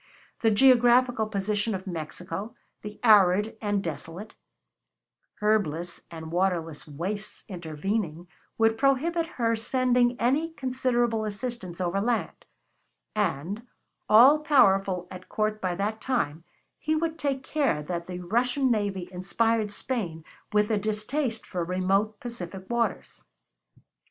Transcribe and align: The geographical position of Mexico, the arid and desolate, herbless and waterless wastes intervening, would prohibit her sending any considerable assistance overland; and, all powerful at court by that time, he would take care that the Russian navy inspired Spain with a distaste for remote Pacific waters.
The 0.39 0.49
geographical 0.49 1.27
position 1.27 1.75
of 1.75 1.85
Mexico, 1.85 2.55
the 2.81 2.99
arid 3.03 3.55
and 3.61 3.83
desolate, 3.83 4.33
herbless 5.41 6.07
and 6.09 6.31
waterless 6.31 6.87
wastes 6.87 7.43
intervening, 7.47 8.27
would 8.57 8.79
prohibit 8.79 9.27
her 9.37 9.55
sending 9.55 10.19
any 10.19 10.53
considerable 10.53 11.23
assistance 11.23 11.79
overland; 11.79 12.47
and, 13.15 13.67
all 14.09 14.39
powerful 14.39 15.07
at 15.11 15.29
court 15.29 15.61
by 15.61 15.75
that 15.75 16.01
time, 16.01 16.45
he 16.79 16.95
would 16.95 17.19
take 17.19 17.43
care 17.43 17.83
that 17.83 18.05
the 18.07 18.21
Russian 18.21 18.71
navy 18.71 19.07
inspired 19.11 19.69
Spain 19.71 20.25
with 20.51 20.71
a 20.71 20.79
distaste 20.79 21.45
for 21.45 21.63
remote 21.63 22.19
Pacific 22.19 22.67
waters. 22.71 23.23